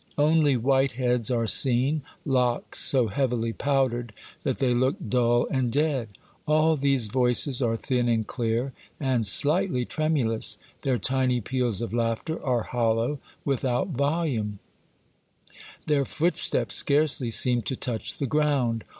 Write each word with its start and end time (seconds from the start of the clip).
Only 0.17 0.57
white 0.57 0.93
heads 0.93 1.29
are 1.29 1.45
seen, 1.45 2.01
locks 2.25 2.79
so 2.79 3.05
heavily 3.09 3.53
powdered 3.53 4.13
that 4.41 4.57
they 4.57 4.73
look 4.73 4.95
dull 5.09 5.45
and 5.51 5.71
dead; 5.71 6.07
all 6.47 6.75
these 6.75 7.05
voices 7.07 7.61
are 7.61 7.77
thin 7.77 8.09
and 8.09 8.25
clear, 8.25 8.73
and 8.99 9.27
slightly 9.27 9.85
tremulous; 9.85 10.57
their 10.81 10.97
tiny 10.97 11.39
peals 11.39 11.81
of 11.81 11.93
laughter 11.93 12.43
are 12.43 12.63
hollow, 12.63 13.19
without 13.45 13.89
volume; 13.89 14.57
their 15.85 16.03
footsteps 16.05 16.73
scarcely 16.73 17.29
seem 17.29 17.61
to 17.61 17.75
touch 17.75 18.17
the 18.17 18.25
ground. 18.25 18.83